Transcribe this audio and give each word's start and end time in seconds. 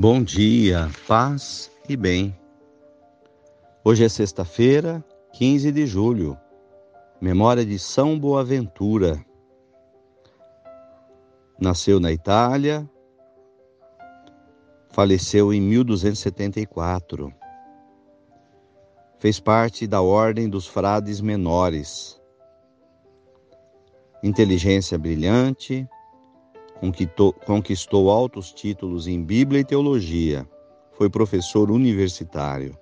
Bom 0.00 0.22
dia, 0.22 0.88
paz 1.06 1.70
e 1.86 1.94
bem. 1.94 2.34
Hoje 3.84 4.02
é 4.02 4.08
sexta-feira, 4.08 5.04
15 5.34 5.70
de 5.70 5.86
julho, 5.86 6.38
memória 7.20 7.66
de 7.66 7.78
São 7.78 8.18
Boaventura. 8.18 9.22
Nasceu 11.60 12.00
na 12.00 12.10
Itália, 12.10 12.88
faleceu 14.88 15.52
em 15.52 15.60
1274. 15.60 17.30
Fez 19.18 19.38
parte 19.38 19.86
da 19.86 20.00
Ordem 20.00 20.48
dos 20.48 20.66
Frades 20.66 21.20
Menores. 21.20 22.18
Inteligência 24.22 24.96
brilhante, 24.96 25.86
Conquistou, 26.80 27.32
conquistou 27.32 28.10
altos 28.10 28.52
títulos 28.52 29.06
em 29.06 29.22
Bíblia 29.22 29.60
e 29.60 29.64
Teologia. 29.64 30.48
Foi 30.92 31.10
professor 31.10 31.70
universitário. 31.70 32.74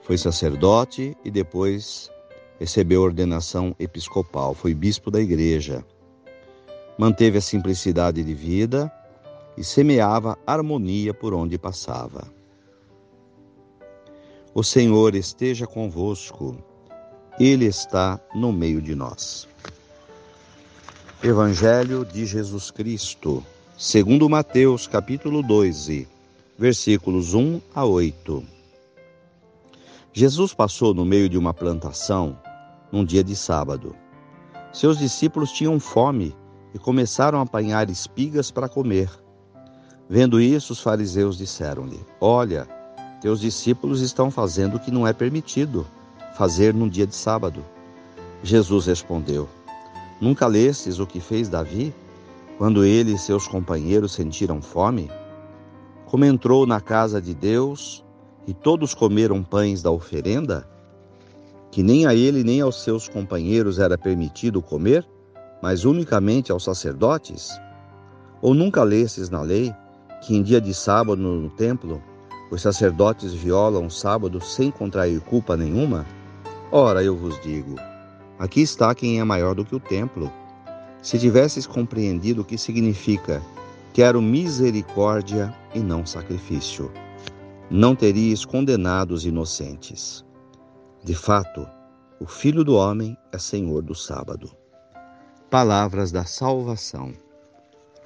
Foi 0.00 0.16
sacerdote 0.16 1.16
e 1.24 1.30
depois 1.30 2.08
recebeu 2.60 3.02
ordenação 3.02 3.74
episcopal. 3.80 4.54
Foi 4.54 4.72
bispo 4.74 5.10
da 5.10 5.20
igreja. 5.20 5.84
Manteve 6.96 7.38
a 7.38 7.40
simplicidade 7.40 8.22
de 8.22 8.32
vida 8.32 8.92
e 9.56 9.64
semeava 9.64 10.38
harmonia 10.46 11.12
por 11.12 11.34
onde 11.34 11.58
passava. 11.58 12.30
O 14.54 14.62
Senhor 14.62 15.16
esteja 15.16 15.66
convosco, 15.66 16.56
Ele 17.40 17.66
está 17.66 18.20
no 18.34 18.52
meio 18.52 18.80
de 18.80 18.94
nós. 18.94 19.48
Evangelho 21.26 22.04
de 22.04 22.24
Jesus 22.24 22.70
Cristo, 22.70 23.44
segundo 23.76 24.28
Mateus, 24.28 24.86
capítulo 24.86 25.42
12, 25.42 26.06
versículos 26.56 27.34
1 27.34 27.60
a 27.74 27.84
8. 27.84 28.44
Jesus 30.12 30.54
passou 30.54 30.94
no 30.94 31.04
meio 31.04 31.28
de 31.28 31.36
uma 31.36 31.52
plantação 31.52 32.38
num 32.92 33.04
dia 33.04 33.24
de 33.24 33.34
sábado. 33.34 33.96
Seus 34.72 34.98
discípulos 34.98 35.50
tinham 35.50 35.80
fome 35.80 36.32
e 36.72 36.78
começaram 36.78 37.40
a 37.40 37.42
apanhar 37.42 37.90
espigas 37.90 38.52
para 38.52 38.68
comer. 38.68 39.10
Vendo 40.08 40.40
isso, 40.40 40.74
os 40.74 40.80
fariseus 40.80 41.36
disseram-lhe: 41.36 41.98
Olha, 42.20 42.68
teus 43.20 43.40
discípulos 43.40 44.00
estão 44.00 44.30
fazendo 44.30 44.76
o 44.76 44.80
que 44.80 44.92
não 44.92 45.04
é 45.04 45.12
permitido 45.12 45.84
fazer 46.36 46.72
num 46.72 46.88
dia 46.88 47.04
de 47.04 47.16
sábado. 47.16 47.64
Jesus 48.44 48.86
respondeu: 48.86 49.48
Nunca 50.20 50.46
lestes 50.46 50.98
o 50.98 51.06
que 51.06 51.20
fez 51.20 51.48
Davi, 51.48 51.94
quando 52.56 52.84
ele 52.84 53.12
e 53.12 53.18
seus 53.18 53.46
companheiros 53.46 54.12
sentiram 54.12 54.62
fome? 54.62 55.10
Como 56.06 56.24
entrou 56.24 56.66
na 56.66 56.80
casa 56.80 57.20
de 57.20 57.34
Deus 57.34 58.02
e 58.46 58.54
todos 58.54 58.94
comeram 58.94 59.42
pães 59.42 59.82
da 59.82 59.90
oferenda? 59.90 60.66
Que 61.70 61.82
nem 61.82 62.06
a 62.06 62.14
ele 62.14 62.42
nem 62.42 62.62
aos 62.62 62.82
seus 62.82 63.08
companheiros 63.08 63.78
era 63.78 63.98
permitido 63.98 64.62
comer, 64.62 65.06
mas 65.62 65.84
unicamente 65.84 66.50
aos 66.50 66.64
sacerdotes? 66.64 67.50
Ou 68.40 68.54
nunca 68.54 68.82
lestes 68.82 69.28
na 69.28 69.42
lei 69.42 69.74
que 70.22 70.34
em 70.34 70.42
dia 70.42 70.60
de 70.60 70.72
sábado 70.72 71.20
no 71.20 71.50
templo 71.50 72.02
os 72.50 72.62
sacerdotes 72.62 73.34
violam 73.34 73.86
o 73.86 73.90
sábado 73.90 74.40
sem 74.40 74.70
contrair 74.70 75.20
culpa 75.20 75.58
nenhuma? 75.58 76.06
Ora, 76.72 77.02
eu 77.02 77.14
vos 77.16 77.38
digo, 77.42 77.76
Aqui 78.38 78.60
está 78.60 78.94
quem 78.94 79.18
é 79.18 79.24
maior 79.24 79.54
do 79.54 79.64
que 79.64 79.74
o 79.74 79.80
templo. 79.80 80.30
Se 81.02 81.18
tivesses 81.18 81.66
compreendido 81.66 82.42
o 82.42 82.44
que 82.44 82.58
significa 82.58 83.42
quero 83.92 84.20
misericórdia 84.20 85.54
e 85.74 85.78
não 85.78 86.04
sacrifício, 86.04 86.92
não 87.70 87.96
teríeis 87.96 88.44
condenado 88.44 89.12
os 89.12 89.24
inocentes. 89.24 90.24
De 91.02 91.14
fato, 91.14 91.66
o 92.20 92.26
Filho 92.26 92.62
do 92.62 92.74
Homem 92.74 93.16
é 93.32 93.38
Senhor 93.38 93.82
do 93.82 93.94
sábado. 93.94 94.50
Palavras 95.48 96.12
da 96.12 96.24
salvação. 96.24 97.12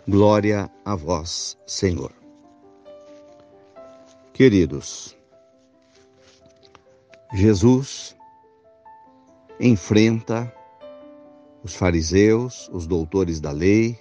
Glória 0.06 0.70
a 0.84 0.94
vós, 0.94 1.58
Senhor. 1.66 2.12
Queridos, 4.32 5.16
Jesus 7.34 8.16
enfrenta 9.60 10.52
os 11.62 11.74
fariseus, 11.74 12.70
os 12.72 12.86
doutores 12.86 13.40
da 13.40 13.50
lei, 13.50 13.98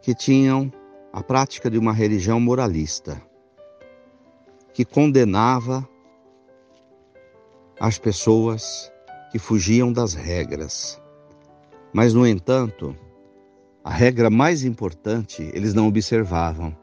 que 0.00 0.14
tinham 0.14 0.72
a 1.12 1.22
prática 1.22 1.68
de 1.68 1.76
uma 1.76 1.92
religião 1.92 2.38
moralista, 2.38 3.20
que 4.72 4.84
condenava 4.84 5.88
as 7.80 7.98
pessoas 7.98 8.92
que 9.32 9.38
fugiam 9.38 9.92
das 9.92 10.14
regras. 10.14 11.00
Mas, 11.92 12.14
no 12.14 12.24
entanto, 12.24 12.96
a 13.82 13.90
regra 13.90 14.30
mais 14.30 14.64
importante 14.64 15.42
eles 15.52 15.74
não 15.74 15.88
observavam, 15.88 16.76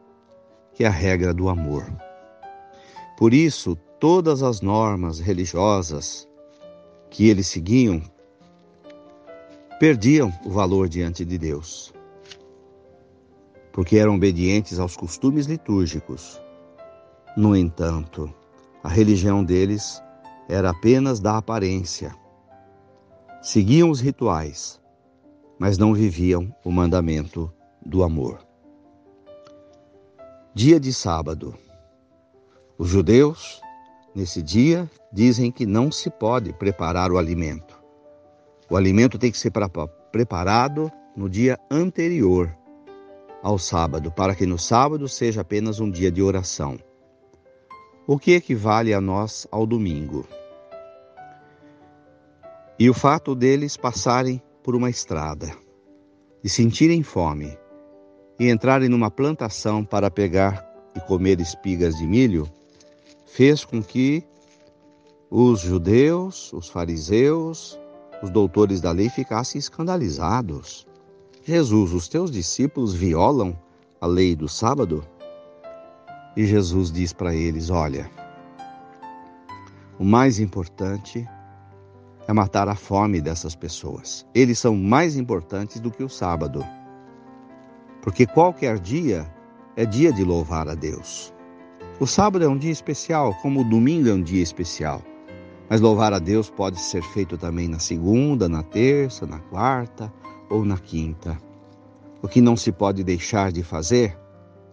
que 0.74 0.84
é 0.84 0.88
a 0.88 0.92
regra 0.92 1.34
do 1.34 1.48
amor. 1.48 1.86
Por 3.18 3.34
isso, 3.34 3.78
todas 4.00 4.44
as 4.44 4.62
normas 4.62 5.20
religiosas 5.20 6.28
que 7.12 7.30
eles 7.30 7.46
seguiam 7.46 8.02
perdiam 9.80 10.32
o 10.46 10.50
valor 10.50 10.88
diante 10.88 11.26
de 11.26 11.38
Deus, 11.38 11.94
porque 13.72 13.98
eram 13.98 14.16
obedientes 14.16 14.80
aos 14.80 14.96
costumes 14.96 15.46
litúrgicos. 15.46 16.42
No 17.36 17.56
entanto, 17.56 18.34
a 18.84 18.90
religião 18.90 19.44
deles 19.44 20.02
era 20.48 20.70
apenas 20.70 21.20
da 21.20 21.38
aparência. 21.38 22.16
Seguiam 23.42 23.90
os 23.90 24.00
rituais, 24.00 24.80
mas 25.60 25.78
não 25.78 25.94
viviam 25.94 26.54
o 26.64 26.72
mandamento 26.72 27.52
do 27.86 28.04
amor. 28.04 28.46
Dia 30.54 30.80
de 30.80 30.94
sábado. 30.94 31.56
Os 32.78 32.90
judeus 32.90 33.61
Nesse 34.14 34.42
dia, 34.42 34.90
dizem 35.12 35.52
que 35.52 35.66
não 35.66 35.92
se 35.92 36.10
pode 36.10 36.52
preparar 36.54 37.12
o 37.12 37.18
alimento. 37.18 37.82
O 38.70 38.76
alimento 38.76 39.18
tem 39.18 39.32
que 39.32 39.38
ser 39.38 39.52
preparado 40.12 40.92
no 41.16 41.30
dia 41.30 41.58
anterior 41.70 42.56
ao 43.42 43.58
sábado, 43.58 44.12
para 44.12 44.36
que 44.36 44.46
no 44.46 44.58
sábado 44.58 45.08
seja 45.08 45.42
apenas 45.42 45.80
um 45.80 45.90
dia 45.90 46.12
de 46.12 46.22
oração. 46.22 46.78
O 48.06 48.20
que 48.20 48.34
equivale 48.34 48.94
a 48.94 49.02
nós 49.02 49.48
ao 49.52 49.66
domingo? 49.66 50.28
E 52.78 52.90
o 52.90 52.94
fato 52.94 53.34
deles 53.34 53.78
passarem 53.78 54.42
por 54.64 54.76
uma 54.76 54.90
estrada, 54.90 55.52
de 56.44 56.50
sentirem 56.50 57.04
fome 57.04 57.58
e 58.40 58.50
entrarem 58.50 58.90
numa 58.90 59.10
plantação 59.10 59.86
para 59.86 60.12
pegar 60.12 60.68
e 60.96 61.00
comer 61.00 61.40
espigas 61.40 61.96
de 61.98 62.08
milho, 62.08 62.48
fez 63.32 63.64
com 63.64 63.82
que 63.82 64.24
os 65.30 65.62
judeus, 65.62 66.52
os 66.52 66.68
fariseus, 66.68 67.80
os 68.22 68.30
doutores 68.30 68.82
da 68.82 68.92
lei 68.92 69.10
ficassem 69.10 69.58
escandalizados. 69.58 70.86
Jesus, 71.46 71.94
os 71.94 72.10
teus 72.10 72.30
discípulos 72.30 72.94
violam 72.94 73.58
a 74.02 74.06
lei 74.06 74.36
do 74.36 74.50
sábado? 74.50 75.08
E 76.36 76.46
Jesus 76.46 76.92
diz 76.92 77.14
para 77.14 77.34
eles: 77.34 77.70
Olha, 77.70 78.12
o 79.98 80.04
mais 80.04 80.38
importante 80.38 81.26
é 82.28 82.34
matar 82.34 82.68
a 82.68 82.76
fome 82.76 83.22
dessas 83.22 83.56
pessoas. 83.56 84.26
Eles 84.36 84.60
são 84.60 84.76
mais 84.76 85.16
importantes 85.16 85.80
do 85.80 85.90
que 85.90 86.04
o 86.04 86.10
sábado. 86.10 86.66
Porque 88.02 88.28
qualquer 88.28 88.78
dia 88.78 89.34
é 89.78 89.86
dia 89.86 90.12
de 90.12 90.24
louvar 90.24 90.68
a 90.68 90.76
Deus. 90.76 91.34
O 92.02 92.08
sábado 92.08 92.44
é 92.44 92.48
um 92.48 92.58
dia 92.58 92.72
especial, 92.72 93.32
como 93.44 93.62
o 93.62 93.64
domingo 93.64 94.10
é 94.10 94.14
um 94.14 94.24
dia 94.24 94.42
especial. 94.42 95.04
Mas 95.70 95.80
louvar 95.80 96.14
a 96.14 96.18
Deus 96.18 96.50
pode 96.50 96.80
ser 96.80 97.04
feito 97.04 97.38
também 97.38 97.68
na 97.68 97.78
segunda, 97.78 98.50
na 98.50 98.64
terça, 98.64 99.28
na 99.28 99.38
quarta 99.38 100.12
ou 100.50 100.66
na 100.66 100.80
quinta. 100.80 101.38
O 102.20 102.28
que 102.28 102.42
não 102.42 102.58
se 102.58 102.72
pode 102.72 103.04
deixar 103.04 103.52
de 103.52 103.62
fazer 103.62 104.18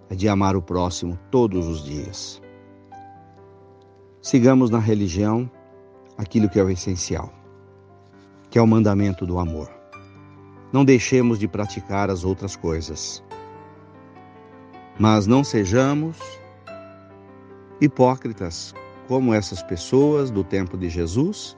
é 0.09 0.15
de 0.15 0.27
amar 0.27 0.57
o 0.57 0.63
próximo 0.63 1.19
todos 1.31 1.69
os 1.69 1.85
dias. 1.85 2.41
Sigamos 4.23 4.71
na 4.71 4.79
religião 4.79 5.51
aquilo 6.17 6.49
que 6.49 6.59
é 6.59 6.65
o 6.65 6.71
essencial, 6.71 7.31
que 8.49 8.59
é 8.59 8.63
o 8.63 8.67
mandamento 8.67 9.27
do 9.27 9.39
amor. 9.39 9.69
Não 10.73 10.83
deixemos 10.83 11.39
de 11.39 11.47
praticar 11.47 12.09
as 12.09 12.25
outras 12.25 12.57
coisas. 12.57 13.23
Mas 14.99 15.27
não 15.27 15.45
sejamos 15.45 16.17
hipócritas, 17.81 18.75
como 19.07 19.33
essas 19.33 19.63
pessoas 19.63 20.31
do 20.31 20.45
tempo 20.45 20.77
de 20.77 20.89
Jesus, 20.89 21.57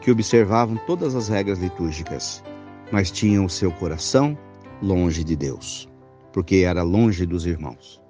que 0.00 0.10
observavam 0.10 0.76
todas 0.86 1.14
as 1.14 1.28
regras 1.28 1.58
litúrgicas, 1.58 2.42
mas 2.90 3.10
tinham 3.10 3.44
o 3.44 3.50
seu 3.50 3.70
coração 3.72 4.36
longe 4.82 5.24
de 5.24 5.36
Deus. 5.36 5.88
porque 6.32 6.56
era 6.64 6.82
longe 6.82 7.26
dos 7.26 7.46
irmãos. 7.46 8.00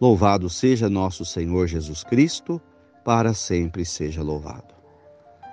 Louvado 0.00 0.48
seja 0.48 0.88
nosso 0.88 1.24
Senhor 1.24 1.66
Jesus 1.66 2.04
Cristo, 2.04 2.60
para 3.04 3.32
sempre 3.34 3.84
seja 3.84 4.22
louvado. 4.22 4.74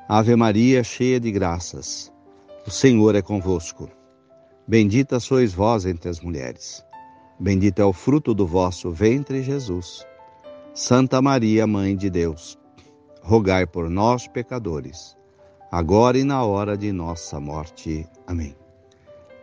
Ave 0.08 0.36
Maria, 0.36 0.84
cheia 0.84 1.20
de 1.20 1.32
graças, 1.32 2.12
o 2.68 2.70
Senhor 2.70 3.16
é 3.16 3.22
convosco. 3.22 3.90
Bendita 4.68 5.20
sois 5.20 5.54
vós 5.54 5.86
entre 5.86 6.10
as 6.10 6.20
mulheres. 6.20 6.84
Bendito 7.40 7.82
é 7.82 7.86
o 7.86 7.94
fruto 7.94 8.34
do 8.34 8.46
vosso 8.46 8.92
ventre, 8.92 9.42
Jesus. 9.42 10.06
Santa 10.78 11.22
Maria, 11.22 11.66
Mãe 11.66 11.96
de 11.96 12.10
Deus, 12.10 12.60
rogai 13.22 13.66
por 13.66 13.90
nós, 13.90 14.28
pecadores, 14.28 15.16
agora 15.72 16.18
e 16.18 16.26
na 16.26 16.44
hora 16.44 16.78
de 16.78 16.92
nossa 16.92 17.40
morte. 17.40 18.06
Amém. 18.28 18.54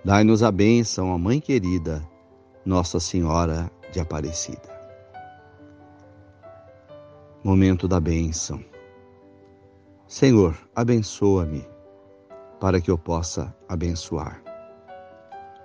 Dai-nos 0.04 0.42
a 0.42 0.52
bênção, 0.52 1.10
a 1.10 1.16
Mãe 1.16 1.40
querida, 1.40 2.06
Nossa 2.66 3.00
Senhora 3.00 3.70
de 3.90 3.98
Aparecida. 3.98 4.78
Momento 7.42 7.88
da 7.88 7.98
bênção. 7.98 8.62
Senhor, 10.06 10.54
abençoa-me 10.76 11.66
para 12.60 12.78
que 12.78 12.90
eu 12.90 12.98
possa 12.98 13.56
abençoar. 13.66 14.42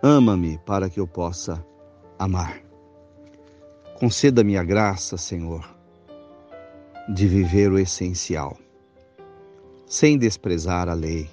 Ama-me 0.02 0.60
para 0.60 0.90
que 0.90 0.98
eu 1.02 1.08
possa 1.08 1.62
amar. 2.18 2.67
Conceda-me 4.00 4.58
a 4.58 4.64
graça, 4.64 5.18
Senhor, 5.18 5.68
de 7.14 7.28
viver 7.28 7.72
o 7.72 7.80
essencial, 7.80 8.58
sem 9.86 10.18
desprezar 10.18 10.88
a 10.88 10.94
lei, 10.94 11.30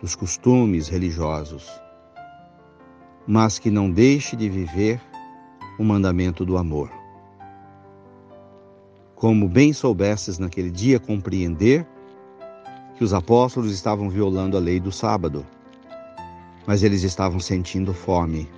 dos 0.00 0.14
costumes 0.14 0.88
religiosos 0.88 1.82
mas 3.26 3.58
que 3.58 3.70
não 3.70 3.90
deixe 3.90 4.36
de 4.36 4.48
viver 4.48 5.00
o 5.78 5.84
mandamento 5.84 6.44
do 6.44 6.56
amor. 6.56 6.90
Como 9.14 9.48
bem 9.48 9.72
soubesses 9.72 10.38
naquele 10.38 10.70
dia 10.70 10.98
compreender 10.98 11.86
que 12.96 13.04
os 13.04 13.14
apóstolos 13.14 13.72
estavam 13.72 14.10
violando 14.10 14.56
a 14.56 14.60
lei 14.60 14.80
do 14.80 14.90
sábado, 14.90 15.46
mas 16.66 16.82
eles 16.82 17.02
estavam 17.02 17.38
sentindo 17.38 17.94
fome. 17.94 18.48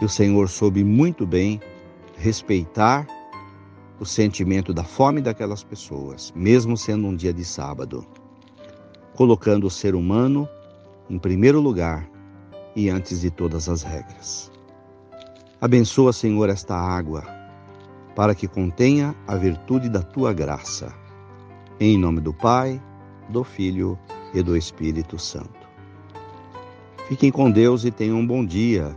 E 0.00 0.04
o 0.04 0.08
Senhor 0.08 0.48
soube 0.48 0.82
muito 0.82 1.24
bem 1.24 1.60
respeitar 2.24 3.06
o 4.00 4.06
sentimento 4.06 4.72
da 4.72 4.82
fome 4.82 5.20
daquelas 5.20 5.62
pessoas, 5.62 6.32
mesmo 6.34 6.74
sendo 6.74 7.06
um 7.06 7.14
dia 7.14 7.34
de 7.34 7.44
sábado, 7.44 8.02
colocando 9.14 9.66
o 9.66 9.70
ser 9.70 9.94
humano 9.94 10.48
em 11.10 11.18
primeiro 11.18 11.60
lugar 11.60 12.08
e 12.74 12.88
antes 12.88 13.20
de 13.20 13.30
todas 13.30 13.68
as 13.68 13.82
regras. 13.82 14.50
Abençoa, 15.60 16.14
Senhor, 16.14 16.48
esta 16.48 16.74
água, 16.74 17.22
para 18.16 18.34
que 18.34 18.48
contenha 18.48 19.14
a 19.26 19.36
virtude 19.36 19.90
da 19.90 20.00
tua 20.00 20.32
graça. 20.32 20.94
Em 21.78 21.98
nome 21.98 22.22
do 22.22 22.32
Pai, 22.32 22.82
do 23.28 23.44
Filho 23.44 23.98
e 24.32 24.42
do 24.42 24.56
Espírito 24.56 25.18
Santo. 25.18 25.68
Fiquem 27.06 27.30
com 27.30 27.50
Deus 27.50 27.84
e 27.84 27.90
tenham 27.90 28.16
um 28.16 28.26
bom 28.26 28.42
dia. 28.42 28.96